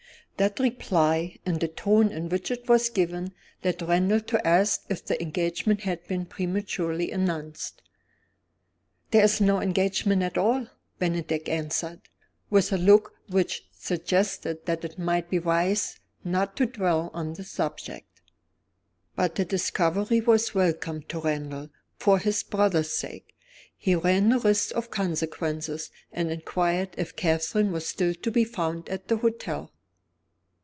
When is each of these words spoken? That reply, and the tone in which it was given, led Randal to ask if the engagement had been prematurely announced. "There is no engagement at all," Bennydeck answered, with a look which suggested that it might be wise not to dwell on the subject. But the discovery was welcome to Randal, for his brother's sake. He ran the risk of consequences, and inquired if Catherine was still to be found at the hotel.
That 0.37 0.59
reply, 0.59 1.37
and 1.45 1.59
the 1.59 1.67
tone 1.67 2.07
in 2.11 2.27
which 2.29 2.49
it 2.49 2.67
was 2.67 2.89
given, 2.89 3.31
led 3.63 3.79
Randal 3.79 4.21
to 4.21 4.47
ask 4.47 4.81
if 4.89 5.05
the 5.05 5.21
engagement 5.21 5.81
had 5.81 6.07
been 6.07 6.25
prematurely 6.25 7.11
announced. 7.11 7.83
"There 9.11 9.23
is 9.23 9.39
no 9.39 9.61
engagement 9.61 10.23
at 10.23 10.39
all," 10.39 10.65
Bennydeck 10.97 11.47
answered, 11.47 12.01
with 12.49 12.73
a 12.73 12.79
look 12.79 13.13
which 13.27 13.67
suggested 13.71 14.65
that 14.65 14.83
it 14.83 14.97
might 14.97 15.29
be 15.29 15.37
wise 15.37 15.99
not 16.23 16.55
to 16.57 16.65
dwell 16.65 17.11
on 17.13 17.33
the 17.35 17.43
subject. 17.43 18.23
But 19.15 19.35
the 19.35 19.45
discovery 19.45 20.21
was 20.21 20.55
welcome 20.55 21.03
to 21.09 21.19
Randal, 21.21 21.69
for 21.99 22.17
his 22.17 22.41
brother's 22.41 22.91
sake. 22.91 23.35
He 23.77 23.93
ran 23.93 24.29
the 24.29 24.39
risk 24.39 24.73
of 24.73 24.89
consequences, 24.89 25.91
and 26.11 26.31
inquired 26.31 26.95
if 26.97 27.15
Catherine 27.15 27.71
was 27.71 27.87
still 27.87 28.15
to 28.15 28.31
be 28.31 28.43
found 28.43 28.89
at 28.89 29.07
the 29.07 29.17
hotel. 29.17 29.71